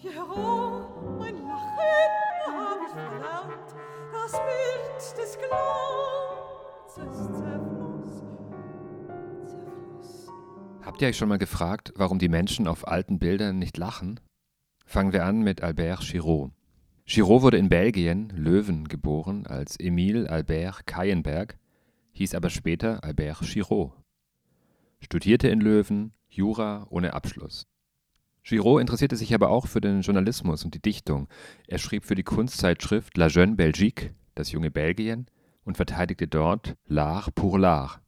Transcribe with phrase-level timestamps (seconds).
[0.00, 1.76] Pierrot, mein Lachen
[2.46, 3.74] hab ich verlernt,
[4.12, 5.38] das Bild des
[6.96, 8.24] Glanzes zerfloss.
[10.82, 14.20] Habt ihr euch schon mal gefragt, warum die Menschen auf alten Bildern nicht lachen?
[14.86, 16.52] Fangen wir an mit Albert Giraud.
[17.04, 21.58] Giraud wurde in Belgien, Löwen, geboren als Emile Albert Kayenberg,
[22.12, 23.92] hieß aber später Albert Giraud.
[25.00, 27.66] Studierte in Löwen, Jura ohne Abschluss.
[28.42, 31.28] Giraud interessierte sich aber auch für den Journalismus und die Dichtung.
[31.66, 35.26] Er schrieb für die Kunstzeitschrift La Jeune Belgique, das junge Belgien,
[35.64, 37.98] und verteidigte dort L'art pour l'art,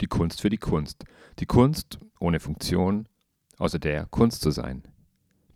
[0.00, 1.04] die Kunst für die Kunst,
[1.38, 3.08] die Kunst ohne Funktion,
[3.58, 4.82] außer der Kunst zu sein.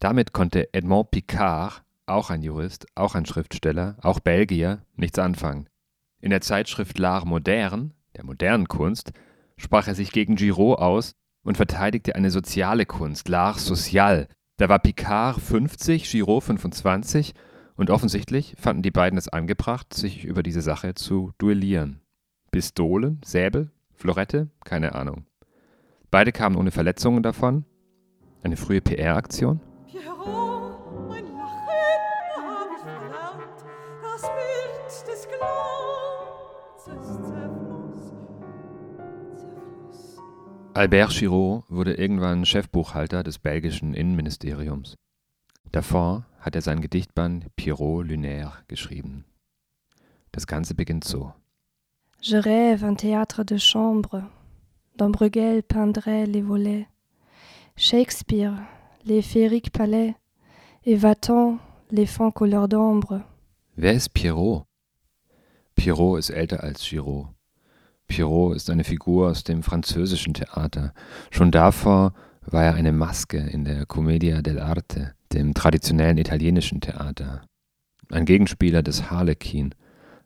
[0.01, 5.69] Damit konnte Edmond Picard, auch ein Jurist, auch ein Schriftsteller, auch Belgier, nichts anfangen.
[6.21, 9.13] In der Zeitschrift L'Art Moderne, der modernen Kunst,
[9.57, 14.29] sprach er sich gegen Giraud aus und verteidigte eine soziale Kunst, l'art social.
[14.57, 17.35] Da war Picard 50, Giraud 25
[17.77, 22.01] und offensichtlich fanden die beiden es angebracht, sich über diese Sache zu duellieren.
[22.51, 25.27] Pistolen, Säbel, Florette, keine Ahnung.
[26.11, 27.65] Beide kamen ohne Verletzungen davon.
[28.43, 29.61] Eine frühe PR-Aktion?
[29.87, 30.48] Pierrot,
[40.79, 44.95] Albert Giraud wurde irgendwann Chefbuchhalter des belgischen Innenministeriums.
[45.73, 49.25] Davor hat er sein Gedichtband Pierrot Lunaire geschrieben.
[50.31, 51.33] Das Ganze beginnt so.
[52.21, 54.23] Je rêve un théâtre de chambre,
[54.97, 56.87] dont Bruegel peindrait les volets.
[57.75, 58.57] Shakespeare,
[59.05, 60.15] les féeriques palais,
[60.85, 61.59] et Watteau,
[61.91, 63.25] les fonds couleur d'ombre.
[63.75, 64.65] Wer ist Pierrot?
[65.75, 67.27] Pierrot ist älter als Giraud.
[68.09, 70.93] Pierrot ist eine Figur aus dem französischen Theater.
[71.31, 77.43] Schon davor war er eine Maske in der Commedia dell'arte, dem traditionellen italienischen Theater.
[78.11, 79.75] Ein Gegenspieler des Harlekin,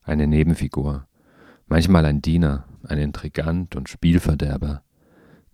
[0.02, 1.06] eine Nebenfigur.
[1.66, 4.82] Manchmal ein Diener, ein Intrigant und Spielverderber,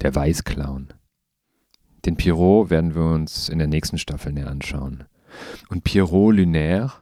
[0.03, 0.88] der Weißclown.
[2.05, 5.05] Den Pierrot werden wir uns in der nächsten Staffel näher anschauen.
[5.69, 6.93] Und Pierrot Lunaire,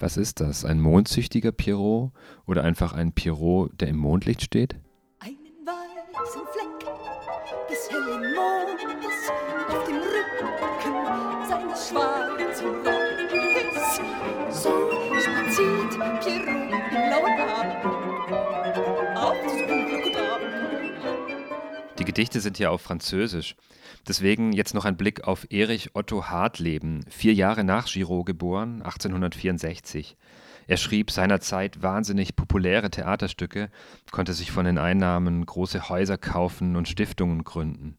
[0.00, 0.64] was ist das?
[0.64, 2.12] Ein mondsüchtiger Pierrot
[2.46, 4.76] oder einfach ein Pierrot, der im Mondlicht steht?
[5.20, 9.30] Einen weißen Fleck des hellen Mondes
[9.68, 14.00] auf dem Rücken seines schwarzen Rockes.
[14.62, 17.84] So spaziert Pierrot im blauen Abend
[19.16, 21.98] auf diesem Glück und Abend.
[21.98, 23.54] Die Gedichte sind ja auf Französisch.
[24.08, 30.16] Deswegen jetzt noch ein Blick auf Erich Otto Hartleben, vier Jahre nach Giraud geboren, 1864.
[30.66, 33.70] Er schrieb seinerzeit wahnsinnig populäre Theaterstücke,
[34.10, 37.96] konnte sich von den Einnahmen große Häuser kaufen und Stiftungen gründen.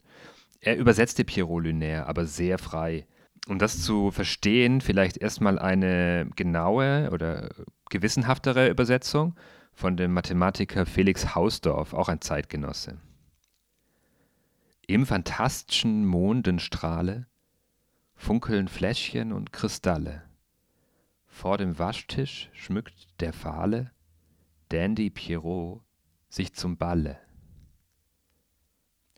[0.62, 3.06] Er übersetzte Pierrot Lunaire aber sehr frei.
[3.48, 7.50] Um das zu verstehen, vielleicht erstmal eine genaue oder
[7.90, 9.36] gewissenhaftere Übersetzung
[9.74, 12.98] von dem Mathematiker Felix Hausdorff, auch ein Zeitgenosse.
[14.92, 17.26] Im phantastischen Mondenstrahle
[18.14, 20.24] funkeln Fläschchen und Kristalle.
[21.28, 23.92] Vor dem Waschtisch schmückt der fahle
[24.68, 25.82] Dandy Pierrot
[26.28, 27.18] sich zum Balle.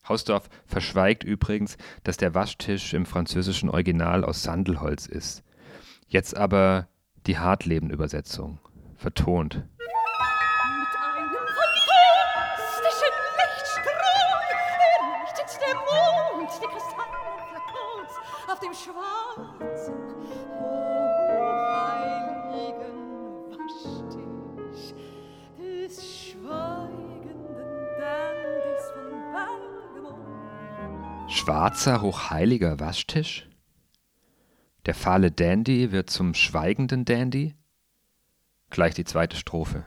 [0.08, 5.44] Hausdorff verschweigt übrigens, dass der Waschtisch im französischen Original aus Sandelholz ist.
[6.08, 6.88] Jetzt aber
[7.26, 8.60] die Hartleben-Übersetzung,
[8.96, 9.68] vertont.
[18.64, 19.94] Dem schwarzen.
[31.28, 33.50] Schwarzer, hochheiliger Waschtisch?
[34.86, 37.56] Der fahle Dandy wird zum schweigenden Dandy?
[38.70, 39.86] Gleich die zweite Strophe.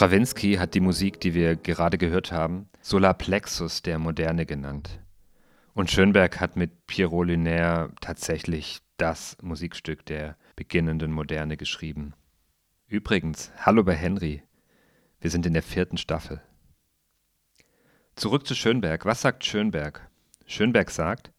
[0.00, 4.98] Strawinski hat die Musik, die wir gerade gehört haben, Solarplexus der Moderne genannt.
[5.74, 12.14] Und Schönberg hat mit Pierrot Lunaire tatsächlich das Musikstück der beginnenden Moderne geschrieben.
[12.86, 14.42] Übrigens, hallo bei Henry.
[15.20, 16.40] Wir sind in der vierten Staffel.
[18.16, 19.04] Zurück zu Schönberg.
[19.04, 20.08] Was sagt Schönberg?
[20.46, 21.30] Schönberg sagt,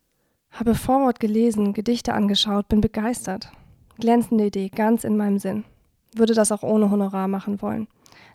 [0.51, 3.51] Habe Vorwort gelesen, Gedichte angeschaut, bin begeistert.
[3.99, 5.63] Glänzende Idee, ganz in meinem Sinn.
[6.13, 7.87] Würde das auch ohne Honorar machen wollen.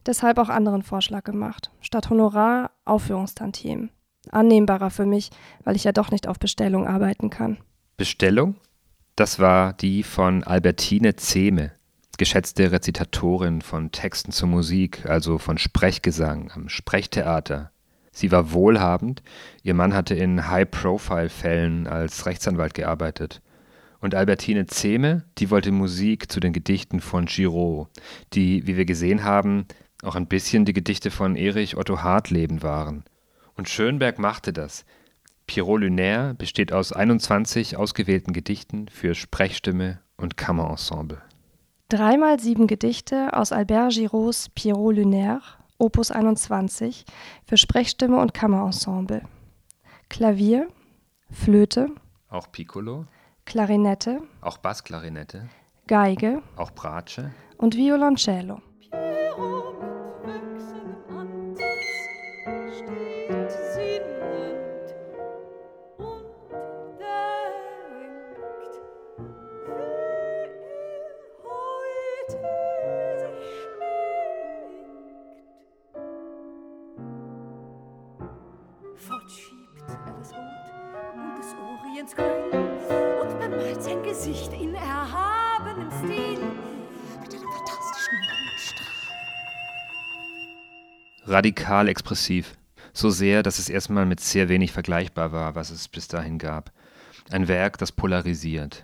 [0.06, 1.70] Deshalb auch anderen Vorschlag gemacht.
[1.80, 3.90] Statt Honorar Aufführungstantiemen.
[4.30, 5.30] Annehmbarer für mich,
[5.64, 7.58] weil ich ja doch nicht auf Bestellung arbeiten kann.
[7.96, 8.56] Bestellung?
[9.16, 11.72] Das war die von Albertine Zehme,
[12.18, 17.72] geschätzte Rezitatorin von Texten zur Musik, also von Sprechgesang am Sprechtheater.
[18.12, 19.22] Sie war wohlhabend,
[19.62, 23.42] ihr Mann hatte in High-Profile-Fällen als Rechtsanwalt gearbeitet.
[24.00, 27.88] Und Albertine Zehme, die wollte Musik zu den Gedichten von Giraud,
[28.34, 29.66] die, wie wir gesehen haben,
[30.02, 33.04] auch ein bisschen die Gedichte von Erich Otto Hartleben waren.
[33.54, 34.84] Und Schönberg machte das.
[35.46, 41.22] Pierrot Lunaire besteht aus 21 ausgewählten Gedichten für Sprechstimme und Kammerensemble.
[41.88, 45.40] Dreimal sieben Gedichte aus Albert Girauds Pierrot Lunaire,
[45.78, 47.04] Opus 21,
[47.46, 49.22] für Sprechstimme und Kammerensemble.
[50.08, 50.68] Klavier,
[51.30, 51.88] Flöte,
[52.28, 53.06] Auch Piccolo,
[53.44, 55.48] Klarinette, auch Bassklarinette,
[55.86, 57.30] Geige auch Bratsche.
[57.56, 58.60] und Violoncello.
[84.26, 86.38] Gesicht in erhabenem Stil
[87.20, 88.86] mit einem fantastischen Mondstrahl.
[91.26, 92.56] radikal expressiv.
[92.92, 96.72] So sehr, dass es erstmal mit sehr wenig vergleichbar war, was es bis dahin gab.
[97.30, 98.82] Ein Werk, das polarisiert.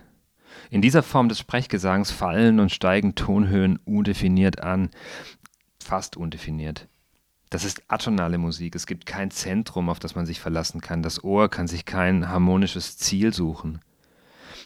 [0.69, 4.91] In dieser Form des Sprechgesangs fallen und steigen Tonhöhen undefiniert an,
[5.83, 6.87] fast undefiniert.
[7.49, 8.75] Das ist atonale Musik.
[8.75, 11.03] Es gibt kein Zentrum, auf das man sich verlassen kann.
[11.03, 13.81] Das Ohr kann sich kein harmonisches Ziel suchen.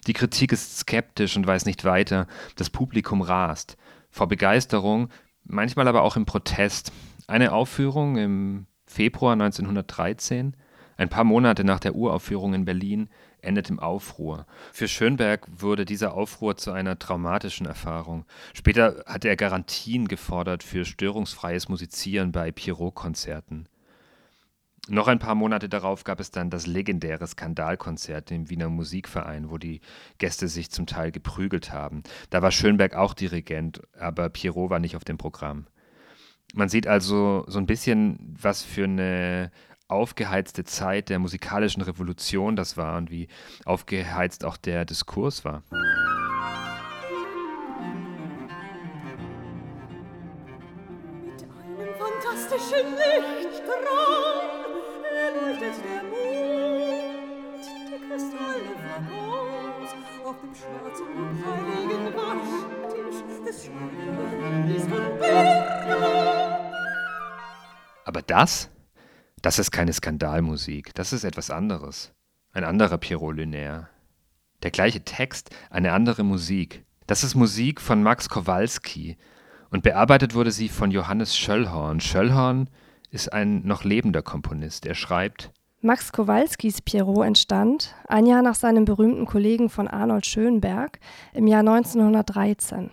[0.06, 2.28] Die Kritik ist skeptisch und weiß nicht weiter.
[2.56, 3.78] Das Publikum rast.
[4.10, 5.10] Vor Begeisterung,
[5.44, 6.92] manchmal aber auch im Protest.
[7.28, 10.56] Eine Aufführung im Februar 1913,
[10.96, 13.10] ein paar Monate nach der Uraufführung in Berlin,
[13.42, 14.46] endet im Aufruhr.
[14.72, 18.26] Für Schönberg wurde dieser Aufruhr zu einer traumatischen Erfahrung.
[18.54, 23.68] Später hatte er Garantien gefordert für störungsfreies Musizieren bei Pierrot-Konzerten.
[24.90, 29.58] Noch ein paar Monate darauf gab es dann das legendäre Skandalkonzert im Wiener Musikverein, wo
[29.58, 29.82] die
[30.18, 32.04] Gäste sich zum Teil geprügelt haben.
[32.30, 35.68] Da war Schönberg auch Dirigent, aber Pierrot war nicht auf dem Programm.
[36.54, 39.52] Man sieht also so ein bisschen, was für eine
[39.90, 43.28] aufgeheizte Zeit der musikalischen Revolution das war und wie
[43.66, 45.64] aufgeheizt auch der Diskurs war.
[68.28, 68.70] Das,
[69.42, 72.14] das ist keine Skandalmusik, das ist etwas anderes.
[72.54, 73.90] Ein anderer Pierrot Lunaire.
[74.64, 76.84] Der gleiche Text, eine andere Musik.
[77.06, 79.18] Das ist Musik von Max Kowalski
[79.70, 82.00] und bearbeitet wurde sie von Johannes Schöllhorn.
[82.00, 82.70] Schöllhorn
[83.12, 84.86] ist ein noch lebender Komponist.
[84.86, 85.52] Er schreibt,
[85.82, 91.00] Max Kowalskis Pierrot entstand, ein Jahr nach seinem berühmten Kollegen von Arnold Schönberg,
[91.34, 92.90] im Jahr 1913.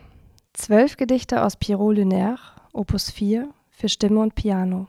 [0.53, 2.39] Zwölf Gedichte aus Pierrot Lunaire,
[2.73, 4.89] Opus 4, für Stimme und Piano.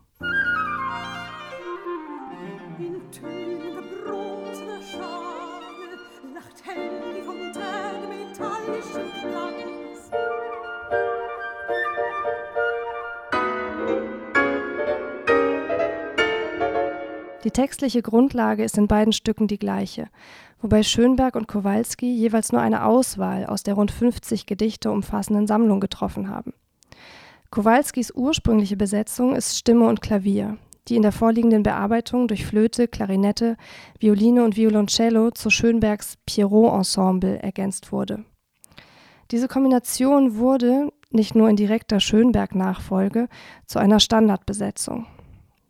[17.46, 20.08] Die textliche Grundlage ist in beiden Stücken die gleiche,
[20.62, 25.80] wobei Schönberg und Kowalski jeweils nur eine Auswahl aus der rund 50 Gedichte umfassenden Sammlung
[25.80, 26.55] getroffen haben.
[27.56, 30.58] Kowalskis ursprüngliche Besetzung ist Stimme und Klavier,
[30.90, 33.56] die in der vorliegenden Bearbeitung durch Flöte, Klarinette,
[33.98, 38.26] Violine und Violoncello zu Schönbergs Pierrot-Ensemble ergänzt wurde.
[39.32, 43.30] Diese Kombination wurde, nicht nur in direkter Schönberg-Nachfolge,
[43.66, 45.08] zu einer Standardbesetzung.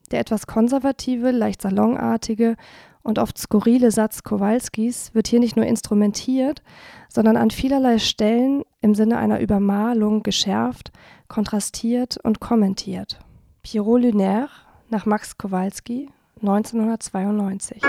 [0.09, 2.55] Der etwas konservative, leicht salonartige
[3.03, 6.63] und oft skurrile Satz Kowalskis wird hier nicht nur instrumentiert,
[7.09, 10.91] sondern an vielerlei Stellen im Sinne einer Übermalung geschärft,
[11.27, 13.19] kontrastiert und kommentiert.
[13.63, 14.49] Pierrot Lunaire
[14.89, 16.11] nach Max Kowalski
[16.41, 17.81] 1992.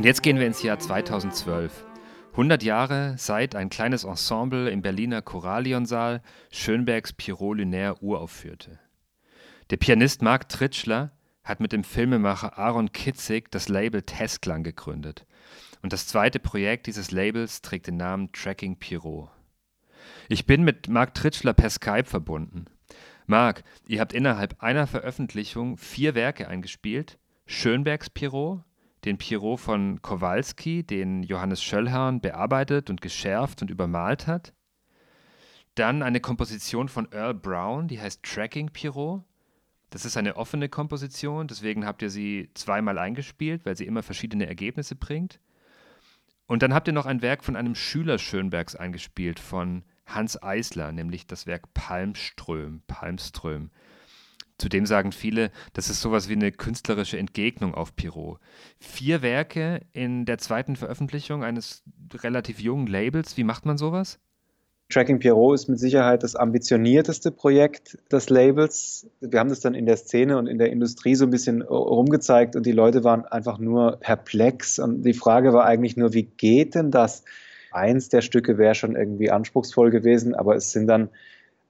[0.00, 1.84] Und jetzt gehen wir ins Jahr 2012.
[2.30, 8.78] 100 Jahre seit ein kleines Ensemble im Berliner Choralionsaal Schönbergs Pierrot Lunaire uraufführte.
[9.68, 11.12] Der Pianist Marc Tritschler
[11.44, 15.26] hat mit dem Filmemacher Aaron Kitzig das Label Testklang gegründet.
[15.82, 19.28] Und das zweite Projekt dieses Labels trägt den Namen Tracking Pierrot.
[20.30, 22.64] Ich bin mit Marc Tritschler per Skype verbunden.
[23.26, 28.64] Marc, ihr habt innerhalb einer Veröffentlichung vier Werke eingespielt: Schönbergs Pierrot,
[29.04, 34.52] den Pierrot von Kowalski, den Johannes Schöllhorn bearbeitet und geschärft und übermalt hat.
[35.74, 39.22] Dann eine Komposition von Earl Brown, die heißt Tracking Pierrot.
[39.90, 44.46] Das ist eine offene Komposition, deswegen habt ihr sie zweimal eingespielt, weil sie immer verschiedene
[44.46, 45.40] Ergebnisse bringt.
[46.46, 50.92] Und dann habt ihr noch ein Werk von einem Schüler Schönbergs eingespielt, von Hans Eisler,
[50.92, 53.70] nämlich das Werk Palmström, Palmström.
[54.60, 58.38] Zudem sagen viele, das ist sowas wie eine künstlerische Entgegnung auf Pirot.
[58.78, 63.38] Vier Werke in der zweiten Veröffentlichung eines relativ jungen Labels.
[63.38, 64.18] Wie macht man sowas?
[64.90, 69.08] Tracking Pierrot ist mit Sicherheit das ambitionierteste Projekt des Labels.
[69.20, 72.54] Wir haben das dann in der Szene und in der Industrie so ein bisschen rumgezeigt
[72.54, 74.78] und die Leute waren einfach nur perplex.
[74.78, 77.24] Und die Frage war eigentlich nur, wie geht denn das?
[77.72, 81.08] Eins der Stücke wäre schon irgendwie anspruchsvoll gewesen, aber es sind dann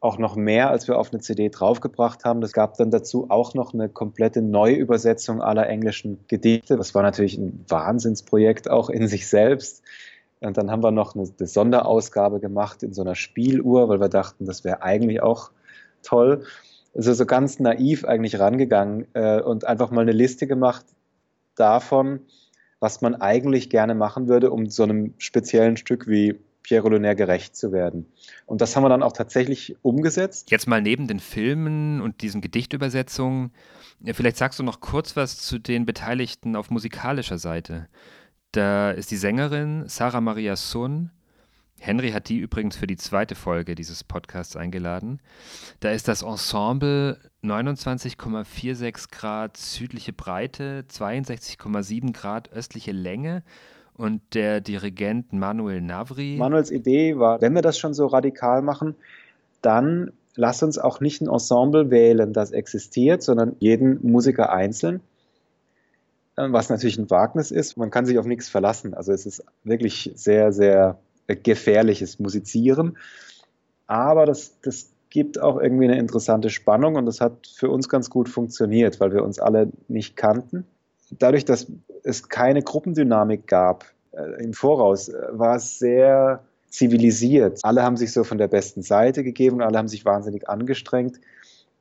[0.00, 2.40] auch noch mehr, als wir auf eine CD draufgebracht haben.
[2.40, 6.78] Das gab dann dazu auch noch eine komplette Neuübersetzung aller englischen Gedichte.
[6.78, 9.82] Das war natürlich ein Wahnsinnsprojekt auch in sich selbst.
[10.40, 14.08] Und dann haben wir noch eine, eine Sonderausgabe gemacht in so einer Spieluhr, weil wir
[14.08, 15.50] dachten, das wäre eigentlich auch
[16.02, 16.44] toll.
[16.94, 20.86] Also so ganz naiv eigentlich rangegangen äh, und einfach mal eine Liste gemacht
[21.56, 22.20] davon,
[22.80, 27.56] was man eigentlich gerne machen würde, um so einem speziellen Stück wie Pierre Lunaire gerecht
[27.56, 28.06] zu werden.
[28.46, 30.50] Und das haben wir dann auch tatsächlich umgesetzt.
[30.50, 33.52] Jetzt mal neben den Filmen und diesen Gedichtübersetzungen,
[34.04, 37.88] vielleicht sagst du noch kurz was zu den Beteiligten auf musikalischer Seite.
[38.52, 41.10] Da ist die Sängerin Sarah Maria Sun.
[41.78, 45.20] Henry hat die übrigens für die zweite Folge dieses Podcasts eingeladen.
[45.80, 53.42] Da ist das Ensemble 29,46 Grad südliche Breite, 62,7 Grad östliche Länge
[54.00, 56.36] und der Dirigent Manuel Navri.
[56.38, 58.94] Manuels Idee war, wenn wir das schon so radikal machen,
[59.60, 65.00] dann lass uns auch nicht ein Ensemble wählen, das existiert, sondern jeden Musiker einzeln.
[66.36, 67.76] Äh, was natürlich ein Wagnis ist.
[67.76, 68.94] Man kann sich auf nichts verlassen.
[68.94, 72.96] Also es ist wirklich sehr, sehr gefährliches Musizieren.
[73.86, 78.08] Aber das, das gibt auch irgendwie eine interessante Spannung und das hat für uns ganz
[78.08, 80.64] gut funktioniert, weil wir uns alle nicht kannten
[81.18, 81.66] dadurch, dass
[82.04, 87.60] es keine Gruppendynamik gab äh, im Voraus, äh, war es sehr zivilisiert.
[87.62, 91.20] Alle haben sich so von der besten Seite gegeben und alle haben sich wahnsinnig angestrengt.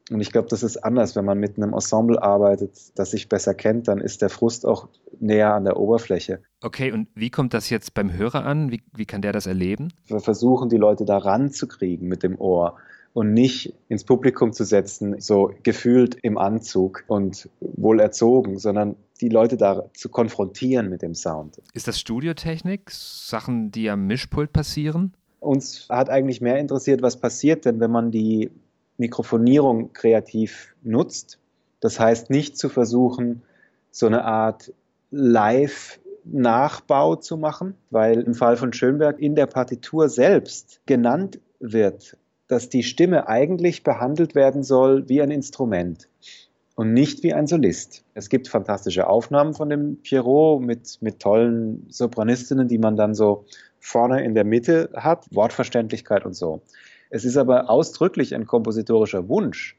[0.09, 3.53] Und ich glaube, das ist anders, wenn man mit einem Ensemble arbeitet, das sich besser
[3.53, 4.87] kennt, dann ist der Frust auch
[5.19, 6.41] näher an der Oberfläche.
[6.63, 8.71] Okay, und wie kommt das jetzt beim Hörer an?
[8.71, 9.93] Wie, wie kann der das erleben?
[10.07, 12.77] Wir versuchen, die Leute da ranzukriegen mit dem Ohr
[13.13, 19.29] und nicht ins Publikum zu setzen, so gefühlt im Anzug und wohl erzogen, sondern die
[19.29, 21.61] Leute da zu konfrontieren mit dem Sound.
[21.73, 22.89] Ist das Studiotechnik?
[22.91, 25.13] Sachen, die am Mischpult passieren?
[25.39, 28.51] Uns hat eigentlich mehr interessiert, was passiert denn, wenn man die
[28.97, 31.39] Mikrofonierung kreativ nutzt.
[31.79, 33.41] Das heißt, nicht zu versuchen,
[33.91, 34.73] so eine Art
[35.11, 35.99] Live-
[36.31, 42.17] Nachbau zu machen, weil im Fall von Schönberg in der Partitur selbst genannt wird
[42.49, 46.09] dass die Stimme eigentlich behandelt werden soll wie ein Instrument
[46.75, 48.03] und nicht wie ein Solist.
[48.15, 53.45] Es gibt fantastische Aufnahmen von dem Pierrot mit, mit tollen Sopranistinnen, die man dann so
[53.79, 56.61] vorne in der Mitte hat, Wortverständlichkeit und so.
[57.09, 59.77] Es ist aber ausdrücklich ein kompositorischer Wunsch,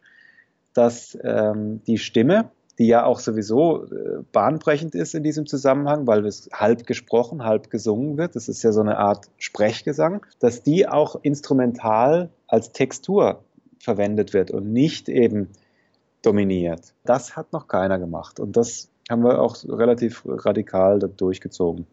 [0.73, 2.51] dass ähm, die Stimme
[2.81, 7.69] die ja auch sowieso äh, bahnbrechend ist in diesem Zusammenhang, weil es halb gesprochen, halb
[7.69, 8.37] gesungen wird.
[8.37, 13.45] Das ist ja so eine Art Sprechgesang, dass die auch instrumental als Textur
[13.79, 15.49] verwendet wird und nicht eben
[16.23, 16.95] dominiert.
[17.05, 21.87] Das hat noch keiner gemacht und das haben wir auch relativ radikal durchgezogen.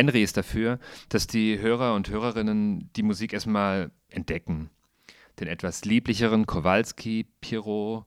[0.00, 0.78] Henry ist dafür,
[1.10, 4.70] dass die Hörer und Hörerinnen die Musik erstmal entdecken.
[5.38, 8.06] Den etwas lieblicheren Kowalski-Pirot,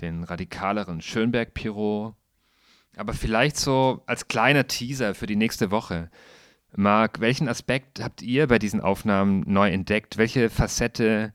[0.00, 2.14] den radikaleren Schönberg-Pirot,
[2.96, 6.08] aber vielleicht so als kleiner Teaser für die nächste Woche.
[6.74, 10.16] Marc, welchen Aspekt habt ihr bei diesen Aufnahmen neu entdeckt?
[10.16, 11.34] Welche Facette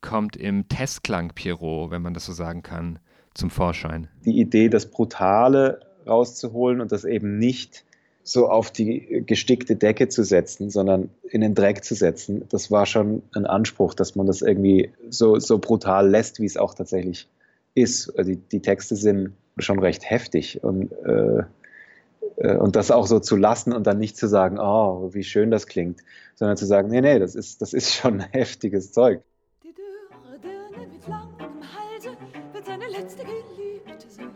[0.00, 3.00] kommt im Testklang Pierrot, wenn man das so sagen kann,
[3.34, 4.08] zum Vorschein?
[4.24, 7.85] Die Idee, das Brutale rauszuholen und das eben nicht
[8.28, 12.84] so auf die gestickte Decke zu setzen, sondern in den Dreck zu setzen, das war
[12.84, 17.28] schon ein Anspruch, dass man das irgendwie so, so brutal lässt, wie es auch tatsächlich
[17.74, 18.10] ist.
[18.18, 21.44] Also die, die Texte sind schon recht heftig und, äh,
[22.38, 25.52] äh, und das auch so zu lassen und dann nicht zu sagen, oh, wie schön
[25.52, 26.00] das klingt,
[26.34, 29.22] sondern zu sagen, nee, nee, das ist, das ist schon heftiges Zeug.
[29.62, 32.16] Die dürre Dirne mit langem Halse
[32.52, 34.32] wird seine letzte Geliebte sein.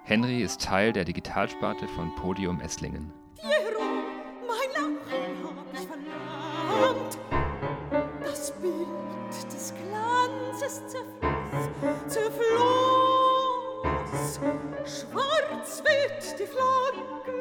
[0.05, 3.11] Henry ist Teil der Digitalsparte von Podium Esslingen.
[3.37, 3.81] Piero,
[4.47, 7.20] mein Lachen hab ich verlangt.
[14.85, 17.40] Schwarz wird die Flanken